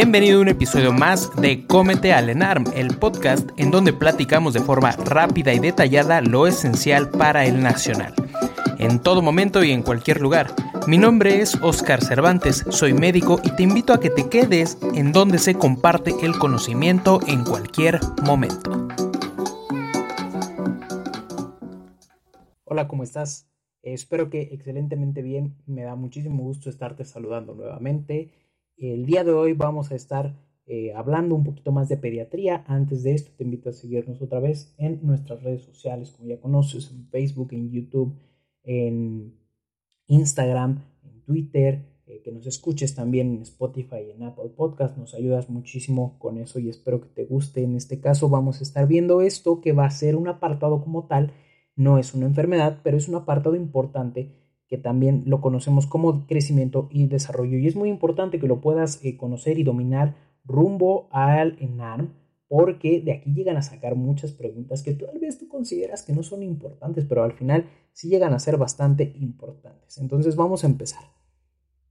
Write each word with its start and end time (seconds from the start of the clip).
Bienvenido 0.00 0.38
a 0.38 0.42
un 0.42 0.48
episodio 0.48 0.92
más 0.92 1.34
de 1.34 1.66
Cómete 1.66 2.12
al 2.12 2.30
ENARM, 2.30 2.66
el 2.76 2.96
podcast 2.98 3.50
en 3.56 3.72
donde 3.72 3.92
platicamos 3.92 4.54
de 4.54 4.60
forma 4.60 4.92
rápida 4.92 5.52
y 5.52 5.58
detallada 5.58 6.20
lo 6.20 6.46
esencial 6.46 7.10
para 7.10 7.46
el 7.46 7.60
nacional. 7.60 8.14
En 8.78 9.00
todo 9.00 9.22
momento 9.22 9.64
y 9.64 9.72
en 9.72 9.82
cualquier 9.82 10.20
lugar. 10.20 10.54
Mi 10.86 10.98
nombre 10.98 11.40
es 11.40 11.56
Oscar 11.62 12.00
Cervantes, 12.00 12.64
soy 12.70 12.94
médico 12.94 13.40
y 13.42 13.50
te 13.50 13.64
invito 13.64 13.92
a 13.92 13.98
que 13.98 14.08
te 14.08 14.28
quedes 14.28 14.78
en 14.94 15.10
donde 15.10 15.40
se 15.40 15.56
comparte 15.56 16.14
el 16.22 16.38
conocimiento 16.38 17.18
en 17.26 17.42
cualquier 17.42 17.98
momento. 18.22 18.86
Hola, 22.62 22.86
¿cómo 22.86 23.02
estás? 23.02 23.48
espero 23.82 24.30
que 24.30 24.42
excelentemente 24.52 25.22
bien. 25.22 25.56
Me 25.66 25.82
da 25.82 25.96
muchísimo 25.96 26.44
gusto 26.44 26.70
estarte 26.70 27.04
saludando 27.04 27.56
nuevamente. 27.56 28.30
El 28.78 29.06
día 29.06 29.24
de 29.24 29.32
hoy 29.32 29.54
vamos 29.54 29.90
a 29.90 29.96
estar 29.96 30.38
eh, 30.66 30.92
hablando 30.94 31.34
un 31.34 31.42
poquito 31.42 31.72
más 31.72 31.88
de 31.88 31.96
pediatría. 31.96 32.62
Antes 32.68 33.02
de 33.02 33.12
esto, 33.12 33.32
te 33.36 33.42
invito 33.42 33.70
a 33.70 33.72
seguirnos 33.72 34.22
otra 34.22 34.38
vez 34.38 34.72
en 34.78 35.00
nuestras 35.02 35.42
redes 35.42 35.62
sociales, 35.62 36.12
como 36.12 36.28
ya 36.28 36.40
conoces, 36.40 36.92
en 36.92 37.08
Facebook, 37.08 37.48
en 37.50 37.72
YouTube, 37.72 38.14
en 38.62 39.34
Instagram, 40.06 40.84
en 41.02 41.22
Twitter, 41.22 41.86
eh, 42.06 42.22
que 42.22 42.30
nos 42.30 42.46
escuches 42.46 42.94
también 42.94 43.34
en 43.34 43.42
Spotify 43.42 43.96
y 44.06 44.10
en 44.12 44.22
Apple 44.22 44.50
Podcast. 44.56 44.96
Nos 44.96 45.12
ayudas 45.12 45.50
muchísimo 45.50 46.16
con 46.20 46.38
eso 46.38 46.60
y 46.60 46.68
espero 46.68 47.00
que 47.00 47.08
te 47.08 47.24
guste. 47.24 47.64
En 47.64 47.74
este 47.74 47.98
caso 47.98 48.28
vamos 48.28 48.60
a 48.60 48.62
estar 48.62 48.86
viendo 48.86 49.22
esto 49.22 49.60
que 49.60 49.72
va 49.72 49.86
a 49.86 49.90
ser 49.90 50.14
un 50.14 50.28
apartado 50.28 50.84
como 50.84 51.08
tal. 51.08 51.32
No 51.74 51.98
es 51.98 52.14
una 52.14 52.26
enfermedad, 52.26 52.78
pero 52.84 52.96
es 52.96 53.08
un 53.08 53.16
apartado 53.16 53.56
importante 53.56 54.37
que 54.68 54.76
también 54.76 55.24
lo 55.26 55.40
conocemos 55.40 55.86
como 55.86 56.26
crecimiento 56.26 56.88
y 56.90 57.06
desarrollo. 57.06 57.58
Y 57.58 57.66
es 57.66 57.74
muy 57.74 57.88
importante 57.88 58.38
que 58.38 58.46
lo 58.46 58.60
puedas 58.60 59.02
eh, 59.02 59.16
conocer 59.16 59.58
y 59.58 59.64
dominar 59.64 60.16
rumbo 60.44 61.08
al 61.10 61.56
ENARM, 61.60 62.14
porque 62.48 63.00
de 63.00 63.12
aquí 63.12 63.32
llegan 63.32 63.56
a 63.56 63.62
sacar 63.62 63.94
muchas 63.94 64.32
preguntas 64.32 64.82
que 64.82 64.94
tal 64.94 65.18
vez 65.18 65.38
tú 65.38 65.48
consideras 65.48 66.02
que 66.02 66.12
no 66.12 66.22
son 66.22 66.42
importantes, 66.42 67.04
pero 67.06 67.22
al 67.22 67.32
final 67.32 67.66
sí 67.92 68.08
llegan 68.08 68.32
a 68.32 68.38
ser 68.38 68.56
bastante 68.56 69.12
importantes. 69.16 69.98
Entonces 69.98 70.36
vamos 70.36 70.64
a 70.64 70.66
empezar. 70.66 71.02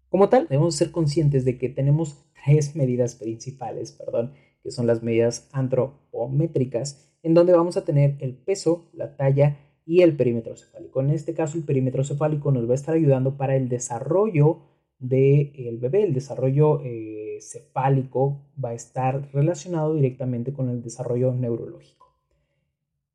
Como 0.09 0.29
tal, 0.29 0.47
debemos 0.47 0.75
ser 0.75 0.91
conscientes 0.91 1.45
de 1.45 1.57
que 1.57 1.69
tenemos 1.69 2.25
tres 2.45 2.75
medidas 2.75 3.15
principales, 3.15 3.91
perdón, 3.91 4.33
que 4.63 4.71
son 4.71 4.87
las 4.87 5.03
medidas 5.03 5.49
antropométricas, 5.51 7.11
en 7.23 7.33
donde 7.33 7.53
vamos 7.53 7.75
a 7.77 7.85
tener 7.85 8.17
el 8.19 8.37
peso, 8.37 8.89
la 8.93 9.15
talla 9.15 9.57
y 9.87 10.01
el 10.01 10.17
perímetro 10.17 10.57
cefálico. 10.57 10.99
En 10.99 11.11
este 11.11 11.33
caso, 11.33 11.57
el 11.57 11.63
perímetro 11.63 12.03
cefálico 12.03 12.51
nos 12.51 12.67
va 12.67 12.73
a 12.73 12.75
estar 12.75 12.93
ayudando 12.93 13.37
para 13.37 13.55
el 13.55 13.69
desarrollo 13.69 14.59
del 14.99 15.77
bebé. 15.79 16.03
El 16.03 16.13
desarrollo 16.13 16.81
eh, 16.83 17.37
cefálico 17.39 18.41
va 18.63 18.69
a 18.69 18.73
estar 18.73 19.29
relacionado 19.31 19.95
directamente 19.95 20.51
con 20.51 20.69
el 20.69 20.83
desarrollo 20.83 21.33
neurológico. 21.33 22.05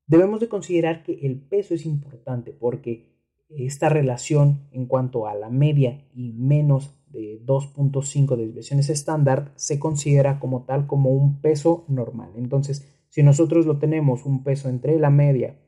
Debemos 0.06 0.40
de 0.40 0.48
considerar 0.48 1.02
que 1.02 1.26
el 1.26 1.38
peso 1.42 1.74
es 1.74 1.84
importante 1.84 2.52
porque 2.52 3.12
esta 3.50 3.90
relación 3.90 4.66
en 4.72 4.86
cuanto 4.86 5.26
a 5.26 5.34
la 5.34 5.50
media 5.50 6.06
y 6.14 6.32
menos 6.32 6.94
de 7.10 7.38
2.5 7.44 8.34
desviaciones 8.34 8.88
estándar 8.88 9.52
se 9.56 9.78
considera 9.78 10.40
como 10.40 10.64
tal 10.64 10.86
como 10.86 11.10
un 11.10 11.42
peso 11.42 11.84
normal. 11.88 12.30
Entonces, 12.36 12.90
si 13.10 13.22
nosotros 13.22 13.66
lo 13.66 13.76
tenemos 13.76 14.24
un 14.24 14.42
peso 14.42 14.70
entre 14.70 14.98
la 14.98 15.10
media 15.10 15.58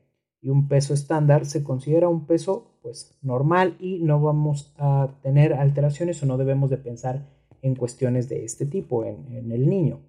y 0.45 0.49
un 0.51 0.67
peso 0.67 0.93
estándar 0.93 1.47
se 1.47 1.63
considera 1.63 2.07
un 2.07 2.27
peso 2.27 2.77
pues 2.83 3.17
normal 3.23 3.75
y 3.79 3.97
no 4.03 4.21
vamos 4.21 4.75
a 4.77 5.09
tener 5.23 5.53
alteraciones 5.53 6.21
o 6.21 6.27
no 6.27 6.37
debemos 6.37 6.69
de 6.69 6.77
pensar 6.77 7.25
en 7.63 7.73
cuestiones 7.73 8.29
de 8.29 8.45
este 8.45 8.67
tipo 8.67 9.05
en, 9.05 9.25
en 9.35 9.51
el 9.51 9.67
niño. 9.67 10.01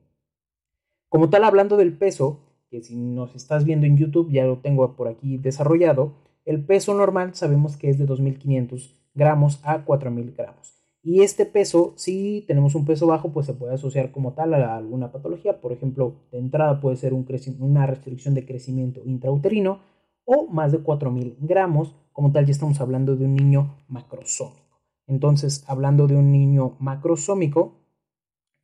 Como 1.08 1.30
tal, 1.30 1.42
hablando 1.44 1.78
del 1.78 1.96
peso, 1.96 2.40
que 2.68 2.82
si 2.82 2.96
nos 2.96 3.34
estás 3.34 3.64
viendo 3.64 3.86
en 3.86 3.96
YouTube 3.96 4.30
ya 4.30 4.44
lo 4.44 4.58
tengo 4.58 4.94
por 4.94 5.08
aquí 5.08 5.38
desarrollado, 5.38 6.12
el 6.44 6.62
peso 6.62 6.92
normal 6.92 7.34
sabemos 7.34 7.78
que 7.78 7.88
es 7.88 7.96
de 7.96 8.06
2.500 8.06 8.92
gramos 9.14 9.58
a 9.64 9.86
4.000 9.86 10.36
gramos. 10.36 10.74
Y 11.02 11.22
este 11.22 11.46
peso, 11.46 11.94
si 11.96 12.44
tenemos 12.46 12.74
un 12.74 12.84
peso 12.84 13.06
bajo, 13.06 13.32
pues 13.32 13.46
se 13.46 13.54
puede 13.54 13.72
asociar 13.72 14.10
como 14.10 14.34
tal 14.34 14.52
a 14.52 14.76
alguna 14.76 15.12
patología. 15.12 15.62
Por 15.62 15.72
ejemplo, 15.72 16.16
de 16.30 16.38
entrada 16.38 16.80
puede 16.80 16.96
ser 16.96 17.14
un 17.14 17.26
una 17.60 17.86
restricción 17.86 18.34
de 18.34 18.44
crecimiento 18.44 19.00
intrauterino, 19.06 19.95
o 20.26 20.46
más 20.48 20.72
de 20.72 20.82
4.000 20.82 21.36
gramos. 21.40 21.94
Como 22.12 22.32
tal, 22.32 22.44
ya 22.44 22.52
estamos 22.52 22.78
hablando 22.82 23.16
de 23.16 23.24
un 23.24 23.34
niño 23.34 23.78
macrosómico. 23.88 24.82
Entonces, 25.06 25.64
hablando 25.66 26.06
de 26.06 26.16
un 26.16 26.30
niño 26.30 26.76
macrosómico, 26.80 27.80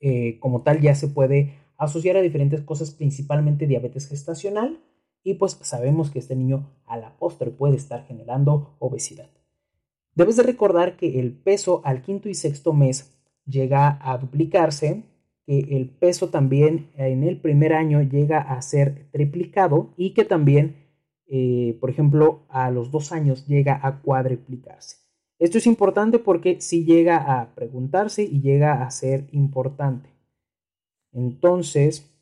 eh, 0.00 0.38
como 0.40 0.62
tal, 0.62 0.80
ya 0.80 0.94
se 0.94 1.08
puede 1.08 1.54
asociar 1.78 2.16
a 2.16 2.20
diferentes 2.20 2.60
cosas, 2.60 2.90
principalmente 2.90 3.66
diabetes 3.66 4.08
gestacional, 4.08 4.80
y 5.24 5.34
pues 5.34 5.58
sabemos 5.62 6.10
que 6.10 6.18
este 6.18 6.36
niño 6.36 6.68
a 6.84 6.96
la 6.96 7.16
postre 7.16 7.50
puede 7.50 7.76
estar 7.76 8.04
generando 8.06 8.76
obesidad. 8.80 9.30
Debes 10.14 10.36
de 10.36 10.42
recordar 10.42 10.96
que 10.96 11.20
el 11.20 11.32
peso 11.32 11.80
al 11.84 12.02
quinto 12.02 12.28
y 12.28 12.34
sexto 12.34 12.72
mes 12.72 13.14
llega 13.46 13.98
a 14.02 14.18
duplicarse, 14.18 15.04
que 15.46 15.58
el 15.76 15.88
peso 15.88 16.28
también 16.28 16.90
en 16.96 17.24
el 17.24 17.40
primer 17.40 17.72
año 17.72 18.02
llega 18.02 18.38
a 18.40 18.60
ser 18.62 19.08
triplicado 19.10 19.94
y 19.96 20.10
que 20.14 20.24
también 20.24 20.76
eh, 21.34 21.78
por 21.80 21.88
ejemplo, 21.88 22.42
a 22.50 22.70
los 22.70 22.90
dos 22.90 23.10
años 23.10 23.46
llega 23.46 23.80
a 23.82 24.02
cuadriplicarse. 24.02 24.98
Esto 25.38 25.56
es 25.56 25.66
importante 25.66 26.18
porque 26.18 26.60
si 26.60 26.84
llega 26.84 27.16
a 27.40 27.54
preguntarse 27.54 28.22
y 28.22 28.42
llega 28.42 28.82
a 28.82 28.90
ser 28.90 29.28
importante. 29.32 30.10
Entonces, 31.10 32.14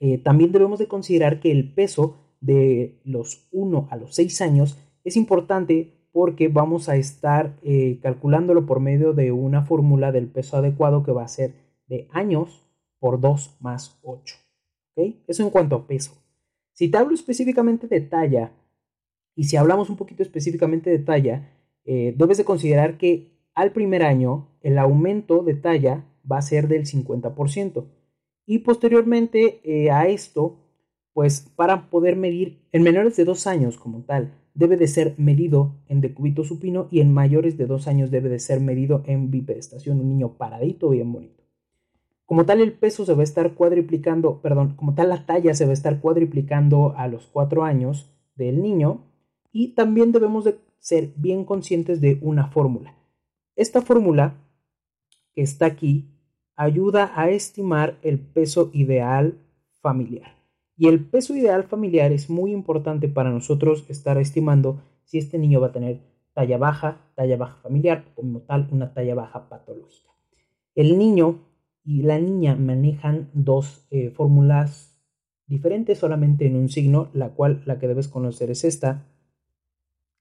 eh, 0.00 0.18
también 0.18 0.52
debemos 0.52 0.78
de 0.78 0.86
considerar 0.86 1.40
que 1.40 1.50
el 1.50 1.72
peso 1.72 2.18
de 2.42 3.00
los 3.04 3.48
1 3.52 3.88
a 3.90 3.96
los 3.96 4.14
6 4.16 4.42
años 4.42 4.78
es 5.02 5.16
importante 5.16 5.94
porque 6.12 6.48
vamos 6.48 6.90
a 6.90 6.96
estar 6.96 7.58
eh, 7.62 8.00
calculándolo 8.02 8.66
por 8.66 8.80
medio 8.80 9.14
de 9.14 9.32
una 9.32 9.62
fórmula 9.62 10.12
del 10.12 10.26
peso 10.26 10.58
adecuado 10.58 11.04
que 11.04 11.12
va 11.12 11.24
a 11.24 11.28
ser 11.28 11.54
de 11.86 12.06
años 12.12 12.66
por 12.98 13.18
2 13.18 13.56
más 13.60 13.98
8. 14.02 14.36
Eso 15.26 15.42
en 15.42 15.48
cuanto 15.48 15.76
a 15.76 15.86
peso. 15.86 16.21
Si 16.82 16.88
te 16.88 16.98
hablo 16.98 17.14
específicamente 17.14 17.86
de 17.86 18.00
talla, 18.00 18.50
y 19.36 19.44
si 19.44 19.56
hablamos 19.56 19.88
un 19.88 19.96
poquito 19.96 20.24
específicamente 20.24 20.90
de 20.90 20.98
talla, 20.98 21.48
eh, 21.84 22.12
debes 22.18 22.38
de 22.38 22.44
considerar 22.44 22.98
que 22.98 23.38
al 23.54 23.70
primer 23.70 24.02
año 24.02 24.48
el 24.62 24.76
aumento 24.78 25.44
de 25.44 25.54
talla 25.54 26.04
va 26.28 26.38
a 26.38 26.42
ser 26.42 26.66
del 26.66 26.84
50%. 26.84 27.84
Y 28.46 28.58
posteriormente 28.58 29.60
eh, 29.62 29.92
a 29.92 30.08
esto, 30.08 30.58
pues 31.12 31.52
para 31.54 31.88
poder 31.88 32.16
medir 32.16 32.66
en 32.72 32.82
menores 32.82 33.14
de 33.14 33.26
dos 33.26 33.46
años 33.46 33.78
como 33.78 34.02
tal, 34.02 34.34
debe 34.54 34.76
de 34.76 34.88
ser 34.88 35.14
medido 35.18 35.76
en 35.86 36.00
decúbito 36.00 36.42
supino 36.42 36.88
y 36.90 36.98
en 36.98 37.14
mayores 37.14 37.56
de 37.56 37.66
dos 37.66 37.86
años 37.86 38.10
debe 38.10 38.28
de 38.28 38.40
ser 38.40 38.58
medido 38.58 39.04
en 39.06 39.30
bipedestación, 39.30 40.00
un 40.00 40.08
niño 40.08 40.36
paradito 40.36 40.88
bien 40.88 41.12
bonito. 41.12 41.41
Como 42.32 42.46
tal 42.46 42.62
el 42.62 42.72
peso 42.72 43.04
se 43.04 43.12
va 43.12 43.20
a 43.20 43.24
estar 43.24 43.52
cuadriplicando, 43.52 44.40
perdón, 44.40 44.74
como 44.74 44.94
tal 44.94 45.10
la 45.10 45.26
talla 45.26 45.52
se 45.52 45.66
va 45.66 45.72
a 45.72 45.74
estar 45.74 46.00
cuadriplicando 46.00 46.94
a 46.96 47.06
los 47.06 47.26
cuatro 47.26 47.62
años 47.62 48.10
del 48.36 48.62
niño 48.62 49.02
y 49.52 49.74
también 49.74 50.12
debemos 50.12 50.44
de 50.46 50.56
ser 50.78 51.12
bien 51.16 51.44
conscientes 51.44 52.00
de 52.00 52.18
una 52.22 52.46
fórmula. 52.46 52.94
Esta 53.54 53.82
fórmula 53.82 54.32
que 55.34 55.42
está 55.42 55.66
aquí 55.66 56.08
ayuda 56.56 57.12
a 57.14 57.28
estimar 57.28 57.98
el 58.00 58.18
peso 58.18 58.70
ideal 58.72 59.36
familiar. 59.82 60.34
Y 60.74 60.88
el 60.88 61.04
peso 61.04 61.36
ideal 61.36 61.64
familiar 61.64 62.12
es 62.12 62.30
muy 62.30 62.52
importante 62.52 63.08
para 63.08 63.28
nosotros 63.28 63.84
estar 63.90 64.16
estimando 64.16 64.80
si 65.04 65.18
este 65.18 65.36
niño 65.36 65.60
va 65.60 65.66
a 65.66 65.72
tener 65.72 66.00
talla 66.32 66.56
baja, 66.56 66.96
talla 67.14 67.36
baja 67.36 67.58
familiar, 67.62 68.06
como 68.14 68.40
tal 68.40 68.70
una 68.72 68.94
talla 68.94 69.14
baja 69.14 69.50
patológica. 69.50 70.08
El 70.74 70.96
niño 70.96 71.51
y 71.84 72.02
la 72.02 72.18
niña 72.18 72.56
manejan 72.56 73.30
dos 73.34 73.86
eh, 73.90 74.10
fórmulas 74.10 74.96
diferentes 75.46 75.98
solamente 75.98 76.46
en 76.46 76.56
un 76.56 76.68
signo, 76.68 77.10
la 77.12 77.30
cual 77.30 77.62
la 77.66 77.78
que 77.78 77.88
debes 77.88 78.08
conocer 78.08 78.50
es 78.50 78.64
esta, 78.64 79.06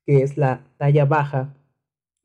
que 0.06 0.24
es 0.24 0.38
la 0.38 0.66
talla 0.78 1.06
baja, 1.06 1.56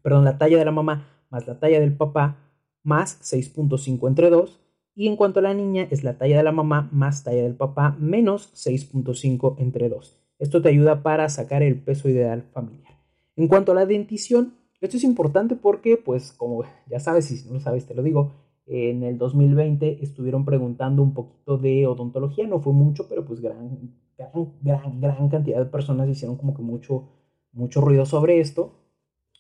perdón, 0.03 0.25
la 0.25 0.39
talla 0.39 0.59
de 0.59 0.65
la 0.65 0.73
mamá 0.73 1.09
más 1.31 1.47
la 1.47 1.59
talla 1.59 1.81
del 1.81 1.97
papá 1.97 2.37
más 2.83 3.19
6.5 3.21 4.09
entre 4.09 4.31
2 4.31 4.61
y 4.95 5.09
en 5.09 5.17
cuanto 5.17 5.41
a 5.41 5.43
la 5.43 5.55
niña 5.55 5.87
es 5.91 6.05
la 6.05 6.19
talla 6.19 6.39
de 6.39 6.43
la 6.43 6.53
mamá 6.53 6.89
más 6.93 7.25
talla 7.25 7.43
del 7.43 7.55
papá 7.55 7.97
menos 7.99 8.53
6.5 8.55 9.57
entre 9.59 9.89
2. 9.89 10.17
Esto 10.39 10.63
te 10.63 10.69
ayuda 10.69 11.03
para 11.03 11.29
sacar 11.29 11.63
el 11.63 11.81
peso 11.81 12.09
ideal 12.09 12.45
familiar. 12.53 12.95
En 13.37 13.49
cuanto 13.49 13.73
a 13.73 13.75
la 13.75 13.87
dentición, 13.87 14.55
esto 14.81 14.97
es 14.97 15.05
importante 15.05 15.57
porque, 15.57 15.97
pues, 15.97 16.33
como 16.33 16.65
ya 16.89 17.01
sabes, 17.01 17.31
y 17.31 17.39
si 17.39 17.49
no 17.49 17.55
lo 17.55 17.61
sabes, 17.61 17.87
te 17.87 17.95
lo 17.95 18.03
digo, 18.03 18.33
en 18.67 19.05
el 19.05 19.17
2020 19.17 20.03
estuvieron 20.03 20.45
preguntando 20.45 21.03
un 21.03 21.15
poquito 21.15 21.57
de 21.57 21.87
odontología, 21.87 22.47
no 22.47 22.61
fue 22.61 22.73
mucho, 22.73 23.09
pero 23.09 23.25
pues 23.25 23.41
gran, 23.41 23.93
gran, 24.63 25.01
gran, 25.01 25.29
cantidad 25.29 25.59
de 25.59 25.67
personas 25.67 26.09
hicieron 26.09 26.37
como 26.37 26.55
que 26.55 26.63
mucho, 26.63 27.09
mucho 27.53 27.81
ruido 27.81 28.05
sobre 28.07 28.41
esto, 28.41 28.75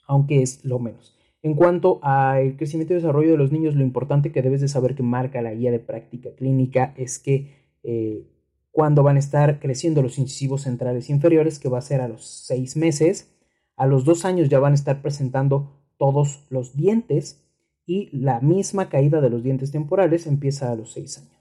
aunque 0.06 0.42
es 0.42 0.64
lo 0.64 0.78
menos. 0.78 1.18
En 1.42 1.54
cuanto 1.54 1.98
al 2.02 2.56
crecimiento 2.56 2.92
y 2.92 2.96
desarrollo 2.96 3.32
de 3.32 3.36
los 3.36 3.52
niños, 3.52 3.74
lo 3.74 3.82
importante 3.82 4.32
que 4.32 4.42
debes 4.42 4.60
de 4.60 4.68
saber 4.68 4.94
que 4.94 5.02
marca 5.02 5.42
la 5.42 5.54
guía 5.54 5.70
de 5.70 5.80
práctica 5.80 6.30
clínica 6.36 6.94
es 6.96 7.18
que 7.18 7.76
eh, 7.82 8.26
cuando 8.70 9.02
van 9.02 9.16
a 9.16 9.20
estar 9.20 9.58
creciendo 9.58 10.02
los 10.02 10.18
incisivos 10.18 10.62
centrales 10.62 11.10
inferiores, 11.10 11.58
que 11.58 11.68
va 11.68 11.78
a 11.78 11.82
ser 11.82 12.00
a 12.00 12.08
los 12.08 12.26
seis 12.26 12.76
meses, 12.76 13.34
a 13.76 13.86
los 13.86 14.04
dos 14.04 14.24
años 14.24 14.48
ya 14.48 14.60
van 14.60 14.72
a 14.72 14.76
estar 14.76 15.02
presentando 15.02 15.72
todos 15.98 16.46
los 16.50 16.76
dientes 16.76 17.45
y 17.86 18.10
la 18.16 18.40
misma 18.40 18.88
caída 18.88 19.20
de 19.20 19.30
los 19.30 19.42
dientes 19.42 19.70
temporales 19.70 20.26
empieza 20.26 20.70
a 20.70 20.76
los 20.76 20.92
seis 20.92 21.18
años. 21.18 21.36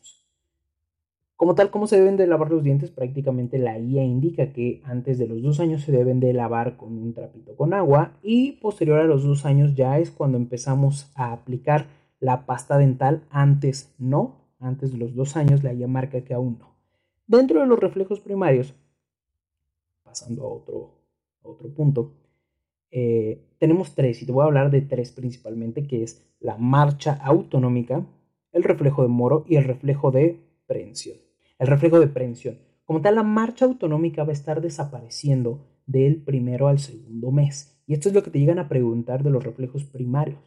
Como 1.36 1.53
tal, 1.53 1.69
¿cómo 1.69 1.86
se 1.86 1.97
deben 1.97 2.15
de 2.15 2.27
lavar 2.27 2.50
los 2.50 2.63
dientes? 2.63 2.92
Prácticamente 2.92 3.57
la 3.57 3.77
guía 3.77 4.03
indica 4.03 4.53
que 4.53 4.81
antes 4.86 5.18
de 5.18 5.27
los 5.27 5.42
dos 5.42 5.59
años 5.59 5.81
se 5.81 5.92
deben 5.92 6.21
de 6.21 6.31
lavar 6.31 6.77
con 6.77 6.97
un 6.97 7.13
trapito 7.13 7.57
con 7.57 7.74
agua 7.74 8.13
y 8.24 8.53
posterior 8.53 9.00
a 9.00 9.06
los 9.06 9.24
dos 9.24 9.45
años 9.45 9.75
ya 9.75 10.00
es 10.00 10.12
cuando 10.12 10.38
empezamos 10.38 11.12
a 11.13 11.33
aplicar 11.33 11.88
la 12.21 12.45
pasta 12.45 12.77
dental. 12.77 13.24
Antes 13.30 13.94
no, 13.97 14.45
antes 14.59 14.94
de 14.94 14.97
los 14.97 15.13
dos 15.13 15.36
años 15.36 15.62
la 15.62 15.74
guía 15.74 15.88
marca 15.88 16.21
que 16.21 16.33
aún 16.33 16.57
no. 16.57 16.75
Dentro 17.27 17.59
de 17.59 17.68
los 17.68 17.80
reflejos 17.80 18.21
primarios, 18.21 18.74
pasando 20.03 20.44
a 20.44 20.47
otro, 20.47 20.94
otro 21.42 21.68
punto, 21.74 22.13
eh, 22.97 23.44
tenemos 23.59 23.94
tres 23.94 24.21
y 24.21 24.25
te 24.25 24.31
voy 24.31 24.44
a 24.44 24.45
hablar 24.45 24.71
de 24.71 24.81
tres 24.81 25.12
principalmente, 25.12 25.86
que 25.86 26.01
es 26.01 26.25
la 26.39 26.57
marcha 26.57 27.19
autonómica, 27.21 28.06
el 28.51 28.63
reflejo 28.63 29.01
de 29.01 29.09
Moro 29.09 29.45
y 29.47 29.57
el 29.57 29.65
reflejo 29.65 30.12
de 30.12 30.39
prehensión 30.65 31.18
el 31.59 31.68
reflejo 31.68 32.00
de 32.00 32.07
prevención. 32.07 32.59
Como 32.83 33.01
tal, 33.01 33.15
la 33.15 33.24
marcha 33.24 33.65
autonómica 33.65 34.24
va 34.24 34.30
a 34.30 34.33
estar 34.33 34.62
desapareciendo 34.62 35.65
del 35.86 36.21
primero 36.24 36.68
al 36.68 36.80
segundo 36.80 37.31
mes. 37.31 37.81
Y 37.88 37.94
esto 37.94 38.09
es 38.09 38.15
lo 38.15 38.24
que 38.24 38.31
te 38.31 38.39
llegan 38.39 38.59
a 38.59 38.68
preguntar 38.68 39.24
de 39.24 39.30
los 39.30 39.44
reflejos 39.44 39.83
primarios. 39.86 40.39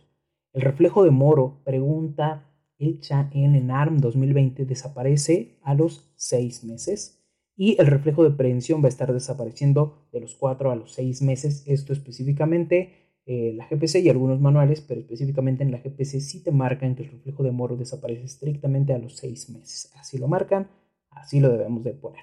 El 0.53 0.63
reflejo 0.63 1.05
de 1.05 1.11
Moro, 1.11 1.61
pregunta 1.65 2.45
hecha 2.79 3.29
en 3.33 3.55
ENARM 3.55 3.99
2020, 3.99 4.65
desaparece 4.65 5.59
a 5.63 5.75
los 5.75 6.13
seis 6.17 6.65
meses. 6.65 7.18
Y 7.59 7.79
el 7.79 7.89
reflejo 7.89 8.25
de 8.25 8.31
prevención 8.31 8.81
va 8.83 8.87
a 8.87 8.89
estar 8.89 9.13
desapareciendo 9.13 10.09
de 10.11 10.21
los 10.21 10.35
cuatro 10.35 10.71
a 10.71 10.77
los 10.77 10.93
seis 10.93 11.21
meses. 11.21 11.65
Esto 11.67 11.93
específicamente 11.93 13.21
eh, 13.27 13.53
la 13.55 13.69
GPC 13.69 13.97
y 13.97 14.09
algunos 14.09 14.41
manuales, 14.41 14.81
pero 14.81 15.01
específicamente 15.01 15.63
en 15.63 15.73
la 15.73 15.79
GPC 15.79 16.21
sí 16.21 16.43
te 16.43 16.53
marcan 16.53 16.95
que 16.95 17.03
el 17.03 17.11
reflejo 17.11 17.43
de 17.43 17.51
Moro 17.51 17.77
desaparece 17.77 18.25
estrictamente 18.25 18.95
a 18.95 18.99
los 18.99 19.17
seis 19.17 19.51
meses. 19.51 19.93
Así 19.97 20.17
lo 20.17 20.29
marcan 20.29 20.69
Así 21.11 21.41
lo 21.41 21.51
debemos 21.51 21.85
de 21.85 21.93
poner. 21.93 22.23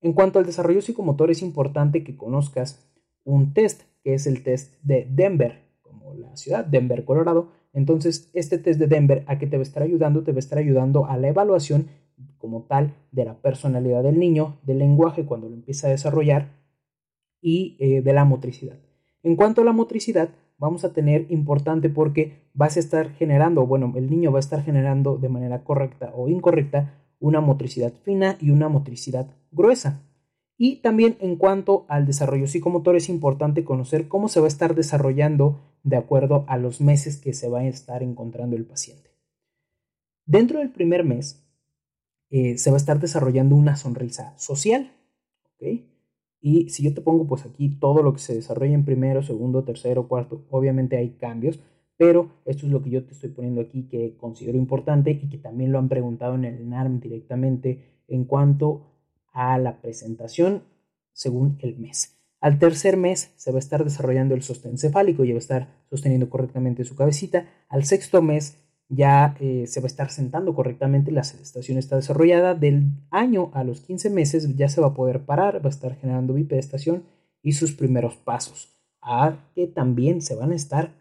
En 0.00 0.12
cuanto 0.12 0.38
al 0.38 0.46
desarrollo 0.46 0.82
psicomotor, 0.82 1.30
es 1.30 1.42
importante 1.42 2.02
que 2.02 2.16
conozcas 2.16 2.88
un 3.24 3.54
test, 3.54 3.82
que 4.02 4.14
es 4.14 4.26
el 4.26 4.42
test 4.42 4.74
de 4.82 5.06
Denver, 5.10 5.60
como 5.82 6.14
la 6.14 6.36
ciudad, 6.36 6.64
Denver, 6.64 7.04
Colorado. 7.04 7.52
Entonces, 7.72 8.30
este 8.34 8.58
test 8.58 8.80
de 8.80 8.88
Denver, 8.88 9.24
¿a 9.26 9.38
qué 9.38 9.46
te 9.46 9.56
va 9.56 9.62
a 9.62 9.62
estar 9.62 9.82
ayudando? 9.82 10.24
Te 10.24 10.32
va 10.32 10.36
a 10.36 10.40
estar 10.40 10.58
ayudando 10.58 11.06
a 11.06 11.16
la 11.16 11.28
evaluación 11.28 11.88
como 12.38 12.62
tal 12.62 12.94
de 13.10 13.24
la 13.24 13.40
personalidad 13.40 14.02
del 14.02 14.18
niño, 14.18 14.58
del 14.62 14.78
lenguaje 14.78 15.24
cuando 15.24 15.48
lo 15.48 15.54
empieza 15.54 15.86
a 15.86 15.90
desarrollar 15.90 16.50
y 17.40 17.76
eh, 17.80 18.02
de 18.02 18.12
la 18.12 18.24
motricidad. 18.24 18.78
En 19.22 19.36
cuanto 19.36 19.62
a 19.62 19.64
la 19.64 19.72
motricidad, 19.72 20.30
vamos 20.58 20.84
a 20.84 20.92
tener 20.92 21.26
importante 21.30 21.88
porque 21.88 22.42
vas 22.54 22.76
a 22.76 22.80
estar 22.80 23.10
generando, 23.14 23.66
bueno, 23.66 23.92
el 23.96 24.08
niño 24.08 24.30
va 24.32 24.38
a 24.38 24.40
estar 24.40 24.62
generando 24.62 25.16
de 25.16 25.28
manera 25.28 25.64
correcta 25.64 26.12
o 26.14 26.28
incorrecta 26.28 26.94
una 27.18 27.40
motricidad 27.40 27.92
fina 28.04 28.36
y 28.40 28.50
una 28.50 28.68
motricidad 28.68 29.26
gruesa. 29.50 30.02
Y 30.56 30.76
también 30.76 31.16
en 31.20 31.36
cuanto 31.36 31.84
al 31.88 32.06
desarrollo 32.06 32.46
psicomotor 32.46 32.94
es 32.96 33.08
importante 33.08 33.64
conocer 33.64 34.06
cómo 34.08 34.28
se 34.28 34.38
va 34.38 34.46
a 34.46 34.48
estar 34.48 34.74
desarrollando 34.74 35.60
de 35.82 35.96
acuerdo 35.96 36.44
a 36.46 36.56
los 36.56 36.80
meses 36.80 37.16
que 37.16 37.32
se 37.32 37.48
va 37.48 37.60
a 37.60 37.66
estar 37.66 38.02
encontrando 38.02 38.54
el 38.56 38.64
paciente. 38.64 39.10
Dentro 40.26 40.60
del 40.60 40.70
primer 40.70 41.02
mes 41.02 41.41
eh, 42.32 42.56
se 42.56 42.70
va 42.70 42.76
a 42.76 42.78
estar 42.78 42.98
desarrollando 42.98 43.54
una 43.54 43.76
sonrisa 43.76 44.32
social. 44.38 44.90
Y 46.40 46.70
si 46.70 46.82
yo 46.82 46.92
te 46.92 47.02
pongo 47.02 47.26
pues 47.26 47.44
aquí 47.44 47.68
todo 47.68 48.02
lo 48.02 48.14
que 48.14 48.18
se 48.18 48.34
desarrolla 48.34 48.72
en 48.72 48.84
primero, 48.84 49.22
segundo, 49.22 49.62
tercero, 49.62 50.08
cuarto, 50.08 50.44
obviamente 50.50 50.96
hay 50.96 51.10
cambios, 51.10 51.60
pero 51.96 52.30
esto 52.46 52.66
es 52.66 52.72
lo 52.72 52.82
que 52.82 52.90
yo 52.90 53.04
te 53.04 53.12
estoy 53.12 53.30
poniendo 53.30 53.60
aquí 53.60 53.84
que 53.84 54.16
considero 54.16 54.58
importante 54.58 55.10
y 55.10 55.28
que 55.28 55.38
también 55.38 55.70
lo 55.70 55.78
han 55.78 55.88
preguntado 55.88 56.34
en 56.34 56.46
el 56.46 56.68
NARM 56.68 56.98
directamente 57.00 58.00
en 58.08 58.24
cuanto 58.24 58.86
a 59.32 59.58
la 59.58 59.80
presentación 59.80 60.62
según 61.12 61.58
el 61.60 61.78
mes. 61.78 62.18
Al 62.40 62.58
tercer 62.58 62.96
mes 62.96 63.32
se 63.36 63.52
va 63.52 63.58
a 63.58 63.60
estar 63.60 63.84
desarrollando 63.84 64.34
el 64.34 64.42
sostén 64.42 64.78
cefálico, 64.78 65.22
ya 65.22 65.34
va 65.34 65.36
a 65.36 65.38
estar 65.38 65.68
sosteniendo 65.90 66.28
correctamente 66.28 66.82
su 66.84 66.96
cabecita. 66.96 67.46
Al 67.68 67.84
sexto 67.84 68.20
mes 68.20 68.56
ya 68.94 69.36
eh, 69.40 69.66
se 69.66 69.80
va 69.80 69.84
a 69.84 69.86
estar 69.86 70.10
sentando 70.10 70.54
correctamente, 70.54 71.10
la 71.10 71.24
sedestación 71.24 71.78
está 71.78 71.96
desarrollada. 71.96 72.54
Del 72.54 72.90
año 73.10 73.50
a 73.54 73.64
los 73.64 73.80
15 73.80 74.10
meses 74.10 74.54
ya 74.54 74.68
se 74.68 74.80
va 74.80 74.88
a 74.88 74.94
poder 74.94 75.24
parar, 75.24 75.64
va 75.64 75.68
a 75.68 75.70
estar 75.70 75.96
generando 75.96 76.34
bipedestación 76.34 77.04
y 77.42 77.52
sus 77.52 77.72
primeros 77.72 78.16
pasos. 78.16 78.68
A 79.00 79.36
que 79.54 79.66
también 79.66 80.20
se 80.20 80.36
van 80.36 80.52
a 80.52 80.54
estar 80.54 80.92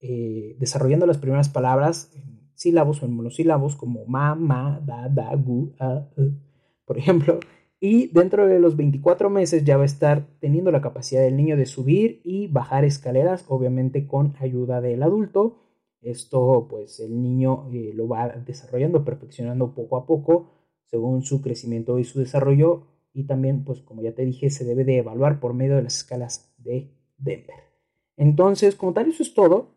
eh, 0.00 0.56
desarrollando 0.58 1.04
las 1.06 1.18
primeras 1.18 1.48
palabras 1.48 2.12
en 2.14 2.52
sílabos 2.54 3.02
o 3.02 3.06
en 3.06 3.12
monosílabos 3.12 3.74
como 3.74 4.06
ma, 4.06 4.34
ma, 4.36 4.80
da, 4.84 5.08
da, 5.08 5.34
gu, 5.34 5.72
a, 5.80 6.06
por 6.84 6.96
ejemplo. 6.96 7.40
Y 7.80 8.08
dentro 8.08 8.46
de 8.46 8.60
los 8.60 8.76
24 8.76 9.30
meses 9.30 9.64
ya 9.64 9.78
va 9.78 9.82
a 9.82 9.86
estar 9.86 10.26
teniendo 10.38 10.70
la 10.70 10.82
capacidad 10.82 11.22
del 11.22 11.36
niño 11.36 11.56
de 11.56 11.66
subir 11.66 12.20
y 12.24 12.46
bajar 12.46 12.84
escaleras, 12.84 13.46
obviamente 13.48 14.06
con 14.06 14.34
ayuda 14.38 14.80
del 14.80 15.02
adulto. 15.02 15.69
Esto 16.02 16.66
pues 16.68 16.98
el 17.00 17.20
niño 17.22 17.68
eh, 17.72 17.92
lo 17.94 18.08
va 18.08 18.28
desarrollando, 18.28 19.04
perfeccionando 19.04 19.74
poco 19.74 19.96
a 19.96 20.06
poco 20.06 20.50
según 20.84 21.22
su 21.22 21.40
crecimiento 21.42 21.98
y 21.98 22.04
su 22.04 22.18
desarrollo. 22.18 22.86
Y 23.12 23.24
también 23.24 23.64
pues 23.64 23.80
como 23.80 24.02
ya 24.02 24.14
te 24.14 24.24
dije 24.24 24.50
se 24.50 24.64
debe 24.64 24.84
de 24.84 24.98
evaluar 24.98 25.40
por 25.40 25.52
medio 25.52 25.76
de 25.76 25.82
las 25.82 25.98
escalas 25.98 26.54
de 26.58 26.90
Denver. 27.18 27.56
Entonces 28.16 28.76
como 28.76 28.92
tal 28.92 29.08
eso 29.08 29.22
es 29.22 29.34
todo. 29.34 29.74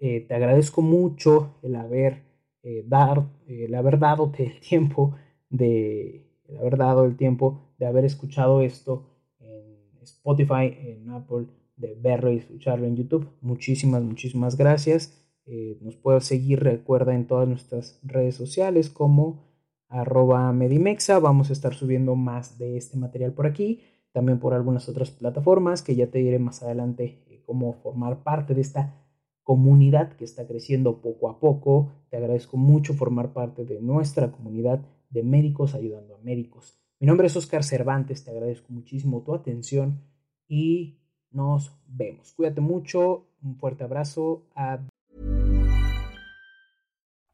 Eh, 0.00 0.20
te 0.26 0.34
agradezco 0.34 0.80
mucho 0.82 1.58
el 1.62 1.74
haber, 1.74 2.22
eh, 2.62 2.84
dar, 2.86 3.26
el 3.46 3.74
haber 3.74 3.98
dado 3.98 4.32
el 4.38 4.60
tiempo 4.68 5.16
de 5.50 6.24
el 6.48 6.56
haber 6.58 6.78
dado 6.78 7.04
el 7.04 7.16
tiempo 7.16 7.74
de 7.78 7.86
haber 7.86 8.04
escuchado 8.04 8.62
esto 8.62 9.04
en 9.40 9.98
Spotify, 10.02 10.74
en 10.80 11.10
Apple, 11.10 11.46
de 11.76 11.94
verlo 11.94 12.32
y 12.32 12.38
escucharlo 12.38 12.86
en 12.86 12.96
YouTube. 12.96 13.28
Muchísimas, 13.40 14.02
muchísimas 14.02 14.56
gracias. 14.56 15.27
Eh, 15.50 15.78
nos 15.80 15.96
puedes 15.96 16.24
seguir, 16.24 16.60
recuerda, 16.60 17.14
en 17.14 17.26
todas 17.26 17.48
nuestras 17.48 17.98
redes 18.02 18.34
sociales 18.34 18.90
como 18.90 19.48
arroba 19.88 20.52
Medimexa. 20.52 21.18
Vamos 21.18 21.48
a 21.48 21.54
estar 21.54 21.74
subiendo 21.74 22.16
más 22.16 22.58
de 22.58 22.76
este 22.76 22.98
material 22.98 23.32
por 23.32 23.46
aquí, 23.46 23.80
también 24.12 24.38
por 24.40 24.52
algunas 24.52 24.90
otras 24.90 25.10
plataformas 25.10 25.82
que 25.82 25.96
ya 25.96 26.08
te 26.08 26.18
diré 26.18 26.38
más 26.38 26.62
adelante 26.62 27.24
eh, 27.28 27.42
cómo 27.46 27.72
formar 27.72 28.22
parte 28.22 28.54
de 28.54 28.60
esta 28.60 28.94
comunidad 29.42 30.12
que 30.16 30.24
está 30.24 30.46
creciendo 30.46 31.00
poco 31.00 31.30
a 31.30 31.40
poco. 31.40 31.92
Te 32.10 32.18
agradezco 32.18 32.58
mucho 32.58 32.92
formar 32.92 33.32
parte 33.32 33.64
de 33.64 33.80
nuestra 33.80 34.30
comunidad 34.30 34.82
de 35.08 35.22
médicos 35.22 35.74
ayudando 35.74 36.16
a 36.16 36.18
médicos. 36.18 36.78
Mi 37.00 37.06
nombre 37.06 37.28
es 37.28 37.36
Oscar 37.36 37.64
Cervantes, 37.64 38.22
te 38.22 38.32
agradezco 38.32 38.70
muchísimo 38.70 39.22
tu 39.22 39.34
atención 39.34 40.02
y 40.46 40.98
nos 41.30 41.72
vemos. 41.86 42.34
Cuídate 42.34 42.60
mucho, 42.60 43.28
un 43.42 43.56
fuerte 43.56 43.84
abrazo. 43.84 44.42